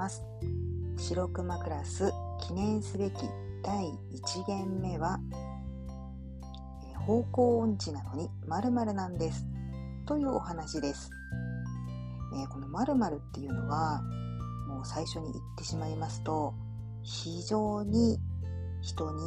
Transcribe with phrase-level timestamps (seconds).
[0.00, 0.22] ます。
[0.96, 2.10] 白熊クラス
[2.40, 3.16] 記念すべき
[3.62, 5.20] 第1限目は
[7.06, 9.46] 方向音痴なのに〇〇なんです。
[10.06, 11.10] というお話です、
[12.34, 14.00] えこの〇〇っていうのは
[14.68, 16.54] もう最初に言ってしまいますと
[17.02, 18.18] 非常に
[18.80, 19.20] 人に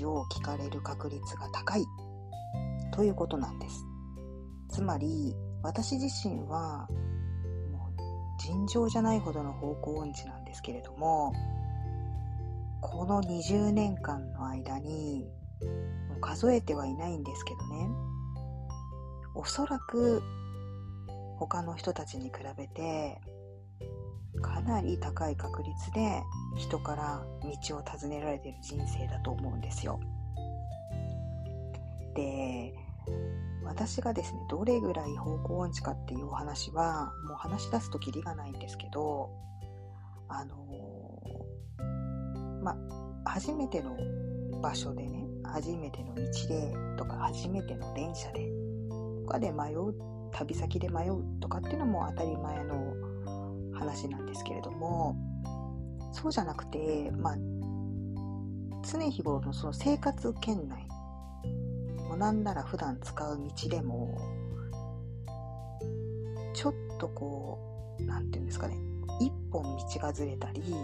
[0.00, 1.84] 道を聞かれる確率が高い。
[2.92, 3.84] ということなんです。
[4.68, 5.34] つまり
[5.64, 6.88] 私自身は
[8.50, 11.32] 尋常じゃないほどの方向音痴なんですけれども
[12.80, 15.28] この20年間の間に
[16.20, 17.88] 数えてはいないんですけどね
[19.34, 20.22] おそらく
[21.38, 23.20] 他の人たちに比べて
[24.42, 26.22] かなり高い確率で
[26.56, 30.00] 人から道を尋ねられてる人生だと思うんですよ。
[32.14, 32.74] で
[33.64, 39.30] 私がですねどれぐらい方向音痴かっていうお話はもう話し出すときりがないんですけど
[40.28, 42.76] あのー、ま
[43.24, 43.96] 初めての
[44.60, 48.48] 場所でね初めての道でとか初めての電車で
[49.24, 49.94] とかで迷う
[50.32, 52.94] 旅先で迷うとかっていうのも当たり前の
[53.74, 55.16] 話なんですけれども
[56.12, 57.36] そうじゃなくて、まあ、
[58.82, 60.89] 常日頃のその生活圏内
[62.10, 64.18] もうなんなら普段使う道でも
[66.52, 68.76] ちょっとこう何て言うんですかね。
[69.20, 70.74] 一本道がずれたり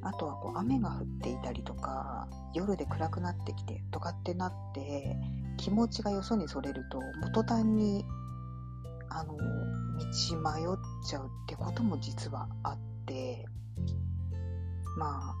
[0.00, 5.16] あとはこう雨が降っていたりとか夜で暗くなってきてとかってなって
[5.58, 8.04] 気持ちがよそにそれると元端に
[9.10, 13.46] あの道迷っちゃうってことも実はあって
[14.98, 15.36] ま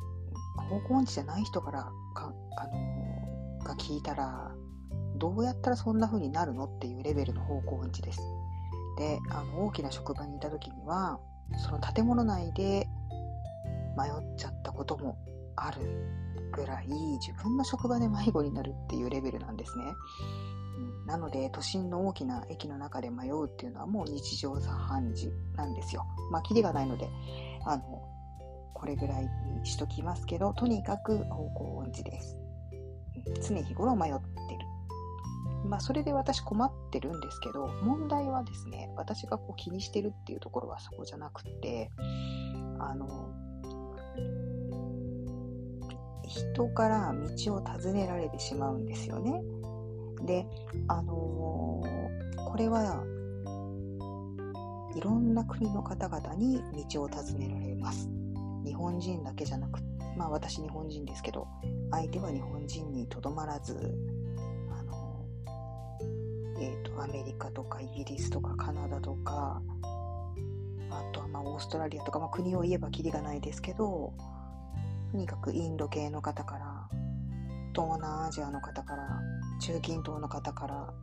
[0.58, 4.54] あ方向音痴じゃない人からかあのが聞いたら
[5.22, 8.18] どうやったらそんな風になるのっていうレベルの方向音痴です。
[8.98, 11.20] であの大きな職場にいた時には
[11.58, 12.88] その建物内で
[13.96, 15.16] 迷っちゃったことも
[15.54, 15.78] ある
[16.50, 19.84] ぐらい自分の職場で迷子になるっていうレベルなんですね。
[20.76, 26.04] うん、なので都心の大きな駅の中で迷うっていうのはもう日常茶飯事なんですよ。
[26.32, 27.08] まあ、キリがないので、
[27.64, 28.02] あの、
[28.74, 29.30] これぐらい
[29.60, 32.36] にしときますけど、とにかく方向音痴です。
[33.40, 34.31] 常日頃迷っ。
[35.72, 41.90] まあ、それで私困ってるんですけど、問題はですね、私がこう気にしてるっていうところはそこじゃなくて、
[42.78, 43.30] あの、
[46.28, 49.42] 人から道を尋ねられてしまうんですよね。
[50.26, 50.46] で、
[50.88, 53.02] あのー、これは
[54.94, 56.60] いろんな国の方々に
[56.92, 58.10] 道を尋ねられます。
[58.62, 59.80] 日本人だけじゃなく
[60.18, 61.48] まあ私日本人ですけど
[61.90, 63.94] 相手は日本人にとどまらず、
[66.62, 69.60] えーと、アメリカとかイギリスとかカナダとか
[70.90, 74.12] あとはまあオーストラリアとか、まあ、国を言えばきりがないですけど
[75.10, 76.88] とにかくインド系の方から
[77.74, 79.20] 東南アジアの方から
[79.60, 80.94] 中近東の方から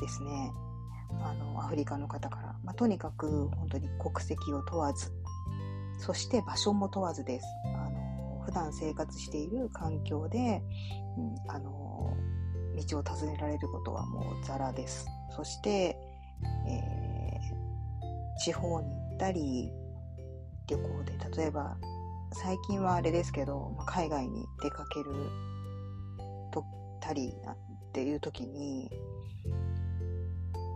[0.00, 0.52] ですね。
[1.22, 5.12] あのアフリカの方から、まあ、とにかく本当に国籍を問わず
[5.98, 7.46] そして場所も問わずです。
[7.64, 10.62] あの普段生活している環境で、
[11.16, 11.85] うん、あの
[12.76, 15.06] 道を尋ねられることはもうザラです。
[15.34, 15.96] そして、
[16.68, 19.72] えー、地方に行ったり
[20.68, 21.76] 旅行で例えば
[22.32, 25.12] 最近はあれですけど、まあ、海外に出かける
[26.52, 26.64] とっ
[27.00, 28.90] たりっていう時に、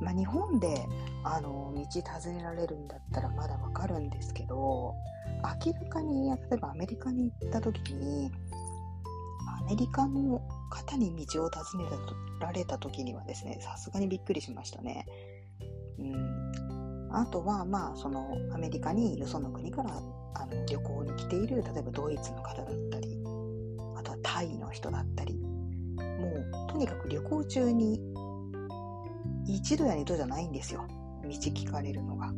[0.01, 0.87] まあ、日本で
[1.25, 4.95] あの道尋ねられるんだったらまだわかるんですけど
[5.65, 8.33] 明らかに例えばアメリカに行った時に
[9.61, 10.41] アメリカの
[10.71, 11.85] 方に道を尋ね
[12.41, 15.07] られた時にはですねさすがにびっくりしましたね。
[15.99, 19.91] うんあとは、まあ、そのアメリカによその国から
[20.35, 23.19] あの旅行に来ている例えばドイツの方だったり
[23.97, 25.49] あとはタイの人だったりも
[26.69, 28.01] うとにかく旅行中に
[29.49, 30.87] 一度や二度じゃないんですよ
[31.25, 32.33] 道聞かれるのが。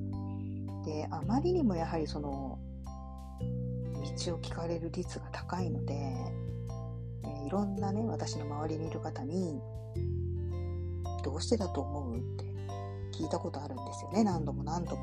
[0.84, 2.58] であまりにもやはりその
[4.02, 5.94] 道を聞かれる率が高いので、
[7.46, 9.60] いろんなね私の周りにいる方に
[11.24, 12.44] 「どうしてだと思う?」って
[13.12, 14.24] 聞いたことあるんですよね。
[14.24, 15.02] 何度も何度も。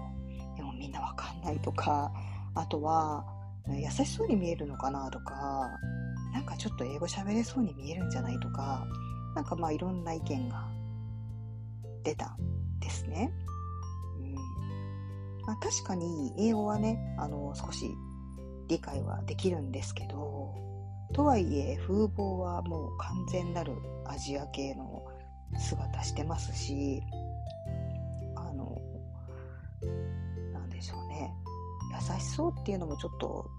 [0.55, 2.11] でもみんなわかんないとか
[2.55, 3.25] あとは
[3.67, 5.69] 優しそうに見えるのかなとか
[6.33, 8.85] なんかちょっと英語喋れそうに見えるんじゃないとか
[9.35, 10.67] なんかまあいろんな意見が
[12.03, 12.35] 出た
[12.79, 13.31] ですね、
[14.19, 14.33] うん。
[15.45, 17.89] まあ、確かに英語はねあの少し
[18.67, 20.38] 理解はできるんですけど
[21.13, 23.73] とはいえ風貌はもう完全なる
[24.05, 25.05] アジア系の
[25.57, 27.01] 姿してますし
[28.35, 28.79] あの
[30.53, 31.33] なんでしょうね。
[31.89, 33.49] 優しそうっていうのもちょっと、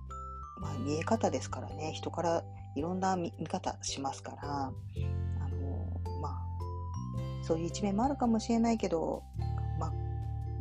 [0.60, 2.44] まあ、見え方ですからね、人から
[2.76, 6.42] いろんな見方しますから、あの、まあ、
[7.42, 9.22] そういう一面もあるかもしれないけど、
[9.78, 9.92] まあ、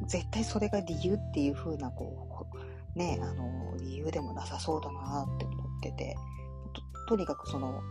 [0.07, 2.47] 絶対それが理由っていう風な、こ
[2.95, 6.17] う、ね、あの、理由でもなさそうだなって思ってて、
[7.09, 7.81] とにかくその、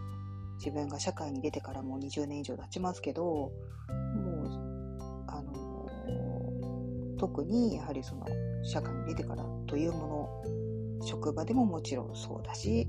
[0.58, 3.50] 自分が社会に出てからもう20年以上経ちますけど、もう、
[5.26, 8.24] あの、特にやはりその、
[8.62, 10.44] 社会に出てからというも
[11.00, 12.86] の、職場でももちろんそうだし、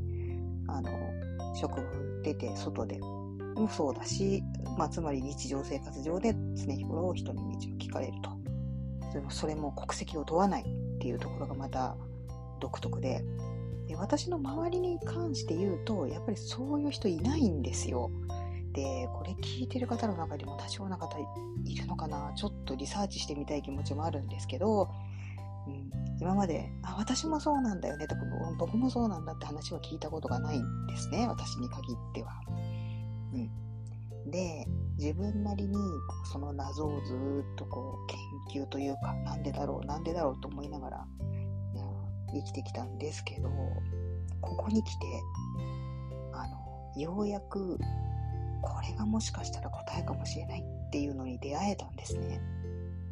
[0.67, 0.91] あの、
[1.55, 1.83] 職場
[2.21, 4.43] 出て外でもそうだし、
[4.77, 8.29] まあ、つまり日常生活上で常日頃人に道を聞かれると。
[9.13, 11.97] でもそれも国籍を問わないっていうところがまた
[12.59, 13.23] 独特で、
[13.89, 18.11] で私の周りに関して言うと、やっぱりそういう人いないんですよ。
[18.71, 21.17] で、これ聞いてる方の中にも多少な方
[21.65, 22.31] いるのかな？
[22.35, 24.89] ちょっとリサーチしてみたい気持ちもあるんですけど、
[25.67, 25.89] うん、
[26.21, 28.21] 今まで、あ、私もそうなんだよねとか、
[28.59, 31.27] 僕もそうなんだって話は聞いたことがないんですね。
[31.27, 32.29] 私に限っては。
[33.33, 34.29] うん。
[34.29, 34.67] で、
[34.99, 35.75] 自分なりに
[36.31, 37.15] その謎をず
[37.53, 41.07] っとこう研究というか、なんでだろう、なんでだろうと思いながら、
[42.33, 43.49] 生きてきたんですけど、
[44.41, 45.05] ここに来て、
[46.33, 47.77] あの、ようやく、
[48.61, 52.41] これがもしかしたら答えかもしれないっていうのに出会えたんですね。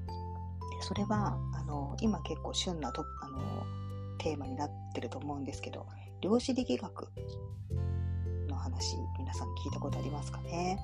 [0.07, 3.37] でそれは、あの、今結構旬なとあの
[4.19, 5.85] テーマになってると思うんですけど、
[6.21, 7.07] 量子力学
[8.47, 10.79] の話、皆さん聞いたことありますかね、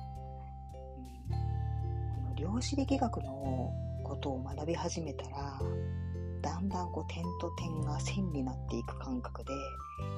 [1.30, 3.72] うん、の量子力学の
[4.04, 5.60] ことを学び始めたら、
[6.44, 9.52] だんだんこう点と点が線になっていく感覚で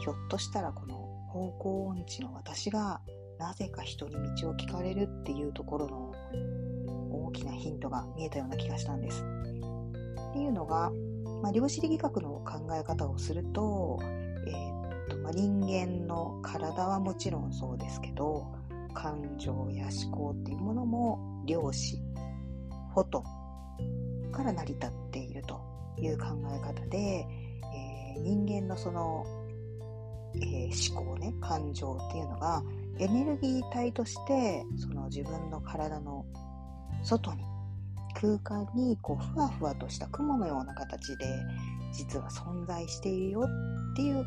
[0.01, 0.97] ひょっとしたらこの
[1.29, 3.01] 方向音痴の私が
[3.39, 6.13] なぜか人に道を聞かれるっていうところの
[7.29, 9.23] 大きなヒントが見えたような気がしたんです。
[9.23, 10.91] っていうのが、
[11.43, 18.53] まあ、量子力学の考え方をすると,、えー、っとまあ、人間の体はもちろんそうですけど
[18.95, 21.97] 感情や思考っていうものも量子
[22.95, 23.23] フォト
[24.33, 29.25] から成り立っているという考え方で、えー、人間のその、
[30.35, 32.63] えー、思考ね、感情っていうのが
[32.99, 36.25] エネルギー体としてその自分の体の
[37.03, 37.45] 外に
[38.15, 41.27] 空間にこうふわふわとした雲のような形で
[41.93, 43.41] 実は存在しているよ
[43.93, 44.25] っていう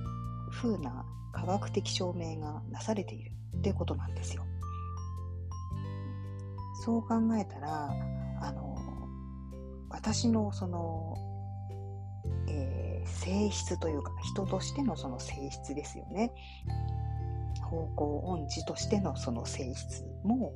[0.52, 4.44] 風な科学的証明がなされているっていうことなんですよ。
[6.86, 7.90] そう考えたら、
[8.42, 8.78] あの、
[9.90, 11.16] 私のその、
[13.20, 16.32] 性質というか人としてのその性質ですよね
[17.62, 20.54] 方向音痴としてのその性質も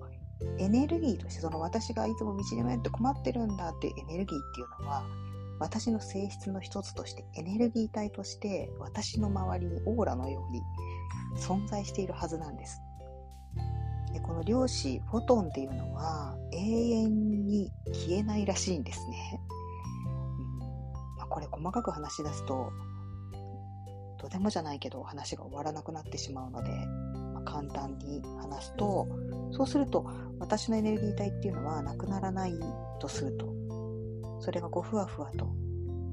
[0.57, 5.04] エネルギーとしてその私がいつも道に迷って困ってるんだっていうエネルギーっていうのは
[5.60, 10.62] 私の性質の一つとしてエネルギー体として私の周りにオーラのように
[11.39, 12.81] 存在しているはずなんです。
[14.13, 19.39] でこの量子フォトンっていうのは永遠に消えないらしいんですね。
[21.33, 22.71] これ細かく話し出すと、
[24.19, 26.69] とてもじゃないけど話が終わらなくなってしまうので、
[27.33, 29.07] まあ、簡単に話すと、
[29.51, 30.06] そうすると
[30.38, 32.54] 私のエネルギー体っていうのはなくならない
[32.99, 33.47] とすると、
[34.42, 35.49] それがこうふわふわと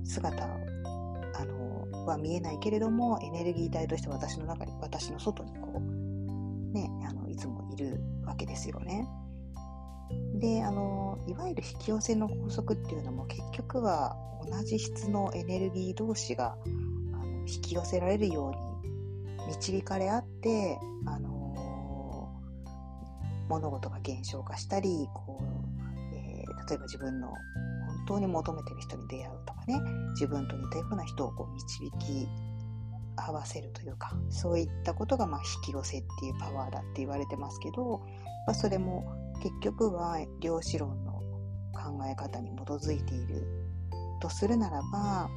[0.05, 9.07] 姿あのは見えないけれども、エネルギー体として私の中に、私の外にこう、ね、あのいつもいるわけですよね。
[10.35, 14.17] で、あの、いわゆる引き寄せの法則っていうのも結局は
[14.49, 16.57] 同じ質のエネルギー同士が
[17.13, 18.53] あの引き寄せられるよ
[19.37, 21.41] うに導かれ合って、あの
[23.51, 25.45] 物事が現象化したりこう、
[26.15, 27.37] えー、例えば自分の本
[28.07, 29.81] 当に求めてる人に出会うとかね
[30.13, 32.29] 自分と似たような人をこう導き
[33.17, 38.01] 合わせるというかそういったことがまあ引き寄せっていうパワーだって言われてますけど、
[38.47, 41.13] まあ、それも結局は量子論の
[41.73, 43.47] 考え方に基づいている
[44.21, 45.31] とするならば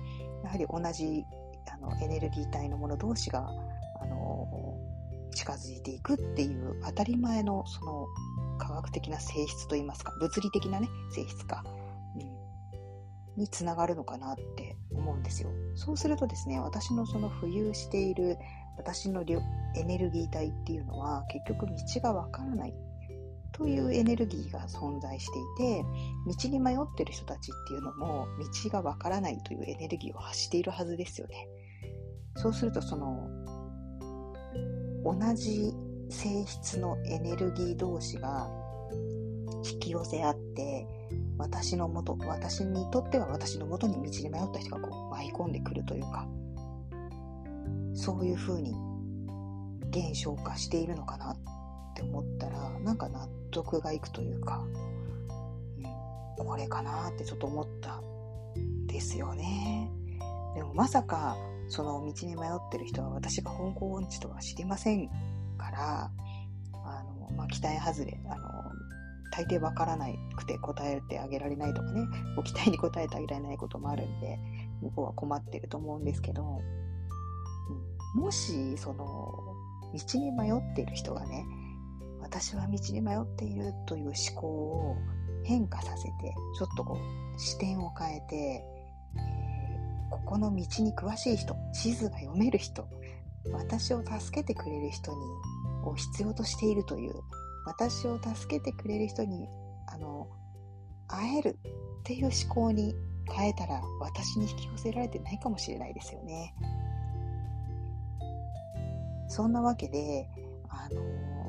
[0.43, 1.23] やはり同じ
[1.71, 3.49] あのエネルギー体のもの同士が
[4.01, 4.47] あの
[5.33, 8.07] 近づいていくっていう当たり前のその
[8.59, 11.63] 科学的な性質といいますか物理的なね性質か、
[12.15, 15.49] うん、につながるのかなって思うんですよ。
[15.75, 18.37] そうするとですね私のその浮遊している
[18.77, 19.23] 私の
[19.75, 22.73] エネルギー体っていうのは結局道がわからない。
[23.53, 25.85] というエネルギーが存在していて
[26.27, 28.27] 道に迷ってる人たちっていうのも
[28.63, 31.47] 道がわからないというエネルギーを発しているはずですよね。
[32.35, 33.29] そうするとその
[35.03, 35.73] 同じ
[36.09, 38.49] 性質のエネルギー同士が
[39.71, 40.87] 引き寄せ合って
[41.37, 46.27] 私のもと私にとっては私のもとに道に迷った人がこう舞い込んでくるというか
[47.93, 48.73] そういうふうに
[49.89, 51.35] 現象化しているのかな
[52.03, 54.63] 思ったらなんか納得がいくというか、
[56.37, 58.01] うん、これかなってちょっと思った
[58.87, 59.91] ですよね。
[60.55, 61.35] でもまさか
[61.69, 65.07] その道に迷ってる人は私が香港音痴とは知りません
[65.57, 66.11] から
[66.73, 68.73] あの、まあ、期待外れあの
[69.31, 70.05] 大抵わからな
[70.35, 74.37] くて答えてあげられないとかねご期待に応えてあげられないこともあるんで
[74.81, 76.61] 向こうは困ってると思うんですけど、
[78.15, 79.05] うん、もしその
[79.93, 81.45] 道に迷っている人がね
[82.33, 84.97] 私は道に迷っているという思考を
[85.43, 86.09] 変化させて
[86.57, 92.89] ちょっとこう視点を変えて、えー、ここの道に詳しい人地図が読める人
[93.51, 95.17] 私を助けてくれる人に
[95.85, 97.13] を必要としているという
[97.67, 99.47] 私を助けてくれる人に
[99.87, 100.27] あの
[101.07, 101.59] 会える
[101.99, 102.95] っていう思考に
[103.31, 106.55] 変えたら私に引き寄せられてないかもしれないですよね。
[109.27, 110.27] そんなわけで、
[110.69, 111.42] あの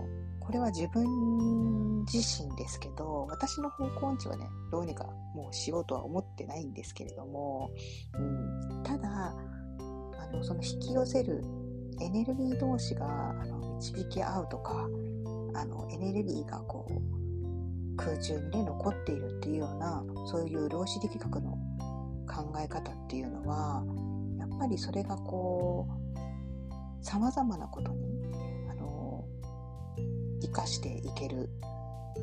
[0.45, 7.71] これは自分自身ですけど、私の方向音痴はね、どうにかもうしようとは思ってないんですけれども、
[8.19, 11.43] うん、ただ、あのその引き寄せる
[12.01, 14.89] エネルギー同士があの導き合うとか、
[15.55, 21.53] あのエネルギーがこう空中にね残っているっていうようなそういう量子力学の
[22.27, 23.85] 考え方っていうのは
[24.39, 27.99] やっぱりそれがこうさまざまなことに
[30.47, 31.49] 生かしていける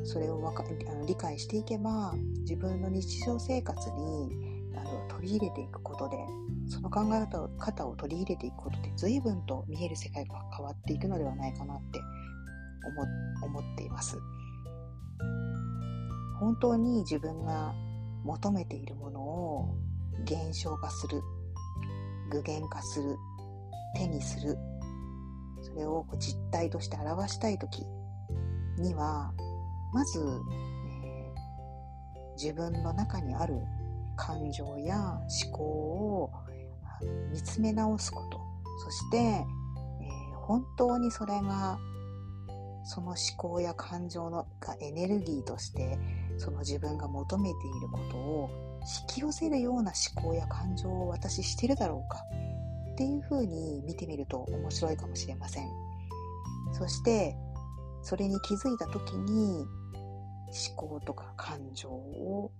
[0.04, 4.30] それをわかあの理解していけば自分の日常生活に
[4.74, 6.16] あの取り入れていくことで
[6.68, 7.26] その考え
[7.58, 12.00] 方を取り入れていくことで随分と見える世界が変わっていくのではないかなって
[13.44, 14.16] 思っています。
[16.40, 17.72] 本当に自分が
[18.24, 19.76] 求めているものを
[20.24, 21.20] 現象化する、
[22.30, 23.16] 具現化する、
[23.96, 24.58] 手にする、
[25.60, 27.84] それを実体として表したいとき
[28.78, 29.32] には、
[29.92, 33.54] まず、えー、自分の中にある
[34.16, 36.30] 感情や思考を
[37.30, 38.40] 見つめ直すこと、
[38.84, 41.78] そして、えー、本当にそれが
[42.84, 45.98] その思考や感情のがエネルギーとして
[46.36, 48.50] その自分が求めていることを
[49.08, 52.24] 引き寄せるような思考や感情を私してるだろうか。
[52.92, 55.68] っていうふうに見てみると面白いかもしれません。
[56.72, 57.36] そして
[58.02, 59.64] それに気づいた時に
[60.68, 62.52] 思考とか感情を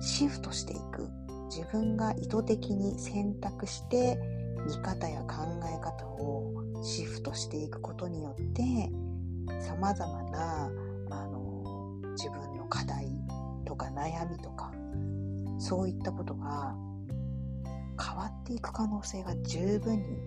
[0.00, 1.26] シフトしていく。
[1.48, 4.18] 自分が意図的に選択して
[4.66, 5.34] 見方や考
[5.64, 8.90] え方をシフトしていくことによって
[9.60, 10.66] さまざまな
[11.10, 13.08] あの自分の課題
[13.64, 14.72] とか悩みとか
[15.58, 16.74] そういったことが
[18.04, 20.18] 変わっていく可能性が十分に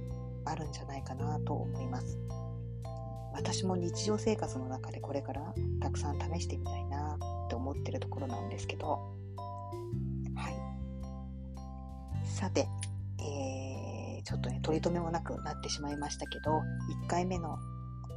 [0.45, 2.17] あるんじゃないかなと思います。
[3.33, 9.00] 私も日常生活の中でこれからたくさん試してみたいなって思ってるところなんですけど。
[10.36, 12.27] はい。
[12.27, 12.67] さて、
[13.19, 16.51] えー、ちょっとね取り留めもなくなってしまいましたけど
[17.05, 17.57] 1回目の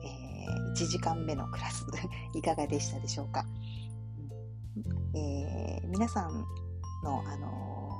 [0.04, 1.86] え1時間目のクラス
[2.34, 3.44] いかがでしたでしょうか、
[5.14, 6.44] えー、皆さん
[7.02, 7.91] の、あの、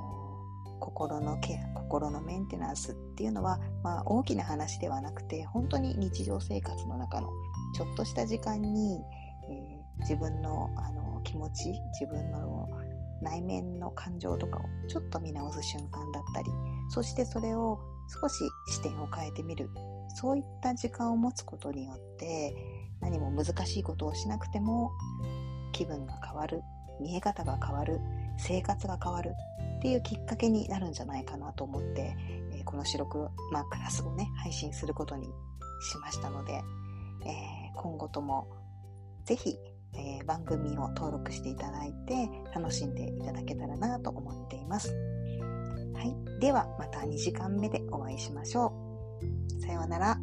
[0.83, 7.31] 心のケア心のメンテナンスっていうのは、まあ、大きな話ではなくて本当に日常生活の中の
[7.75, 9.01] ちょっとした時間に、
[9.49, 12.69] えー、自分の、あの気持ち自分の
[13.23, 16.51] 内面の感情とかをちょっと見直す瞬間だったり
[16.91, 17.79] そしてそれを
[18.21, 18.35] 少し
[18.67, 19.71] 視点を変えてみる。
[20.15, 22.55] そういった時間を持つことによって
[23.01, 24.91] 何も難しいことをしなくても
[25.73, 26.61] 気分が変わる。
[27.01, 28.01] 見え方が変わる。
[28.39, 29.35] 生活が変わる
[29.79, 32.17] っていうきっかけになるんじゃないかなと思って、
[32.53, 35.27] え、この四六、まあ、クラスをね配信することに
[35.81, 36.62] しましたので、え、
[37.77, 38.49] 今後とも
[39.25, 39.57] ぜひ、
[39.95, 44.95] え、番組を登録していただいて楽しんでいただけたらなと思っています。
[45.95, 48.73] はい、ではまた2時間目でお会いしましょ
[49.57, 49.61] う。
[49.61, 50.19] さようなら。